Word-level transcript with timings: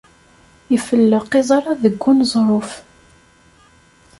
Ifelleq 0.75 1.31
iẓra 1.39 1.73
deg 1.83 2.01
uneẓruf. 2.09 2.71